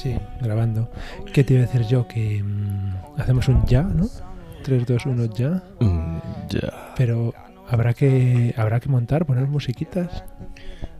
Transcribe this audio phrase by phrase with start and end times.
[0.00, 0.88] Sí, grabando.
[1.32, 2.06] ¿Qué te iba a decir yo?
[2.06, 4.06] Que mm, hacemos un ya, ¿no?
[4.62, 5.60] 3, 2, 1, ya.
[5.80, 6.18] Mm,
[6.50, 6.94] ya.
[6.96, 7.34] Pero
[7.68, 10.22] habrá que habrá que montar, poner musiquitas.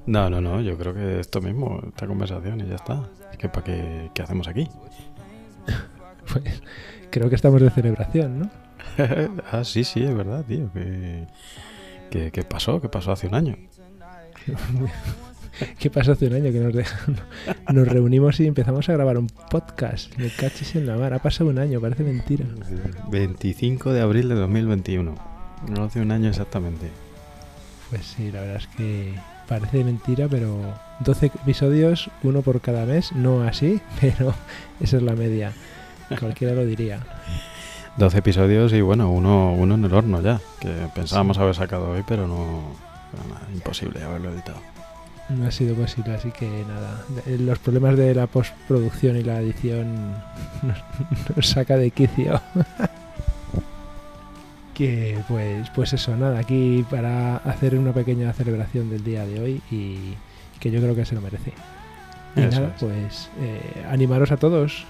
[0.07, 3.09] No, no, no, yo creo que esto mismo, esta conversación y ya está.
[3.39, 4.69] ¿Qué, para qué, qué hacemos aquí?
[6.33, 6.61] Pues
[7.11, 8.51] creo que estamos de celebración, ¿no?
[9.53, 10.71] ah, sí, sí, es verdad, tío.
[10.75, 11.27] ¿Qué,
[12.11, 12.81] qué, qué pasó?
[12.83, 13.57] ¿Qué pasó hace un año?
[15.79, 16.85] ¿Qué pasó hace un año que nos, de-
[17.73, 20.17] nos reunimos y empezamos a grabar un podcast?
[20.17, 21.13] Me cachis en la mar.
[21.15, 22.45] Ha pasado un año, parece mentira.
[23.11, 25.15] 25 de abril de 2021.
[25.69, 26.89] No hace un año exactamente.
[27.91, 29.15] Pues sí, la verdad es que
[29.49, 30.57] parece mentira, pero
[31.01, 33.13] 12 episodios, uno por cada mes.
[33.13, 34.35] No así, pero
[34.81, 35.53] esa es la media.
[36.21, 37.01] Cualquiera lo diría.
[37.97, 40.41] 12 episodios y bueno, uno, uno en el horno ya.
[40.61, 42.75] Que pensábamos haber sacado hoy, pero no.
[43.29, 44.59] nada, imposible haberlo editado.
[45.31, 47.03] No ha sido posible, así que nada.
[47.27, 50.13] Eh, Los problemas de la postproducción y la edición
[50.63, 50.79] nos,
[51.37, 52.41] nos saca de quicio.
[54.75, 59.63] que pues, pues eso, nada, aquí para hacer una pequeña celebración del día de hoy
[59.71, 60.15] y
[60.61, 61.53] que yo creo que se lo merece.
[62.37, 62.83] Y Eso nada, es.
[62.83, 64.85] pues eh, animaros a todos.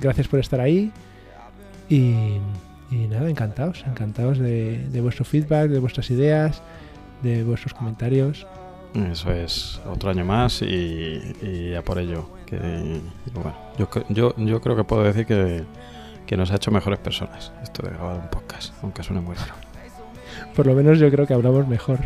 [0.00, 0.90] Gracias por estar ahí.
[1.88, 2.38] Y,
[2.90, 6.62] y nada, encantados, encantados de, de vuestro feedback, de vuestras ideas,
[7.22, 8.46] de vuestros comentarios.
[8.94, 12.28] Eso es otro año más y, y a por ello.
[12.46, 12.58] Que,
[13.34, 15.64] bueno, yo, yo, yo creo que puedo decir que,
[16.26, 19.54] que nos ha hecho mejores personas esto de grabar un podcast, aunque suene muy raro.
[20.54, 21.98] Por lo menos yo creo que hablamos mejor.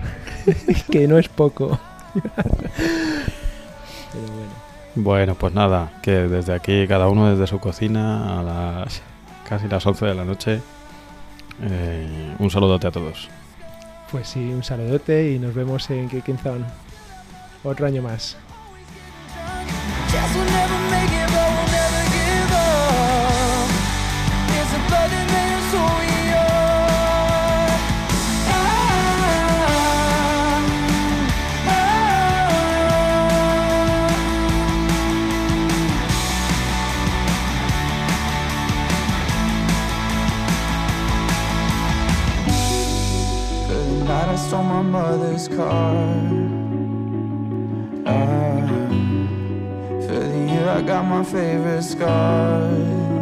[0.90, 1.78] que no es poco.
[2.14, 2.32] Pero
[4.26, 4.70] bueno.
[4.96, 9.02] Bueno, pues nada, que desde aquí, cada uno desde su cocina a las
[9.48, 10.60] casi las 11 de la noche,
[11.62, 13.28] eh, un saludote a todos.
[14.10, 16.66] Pues sí, un saludote y nos vemos en Kikinzón.
[17.62, 18.36] Otro año más.
[44.20, 45.94] Night I stole my mother's car.
[48.06, 48.66] Ah.
[50.04, 53.19] For the year I got my favorite scars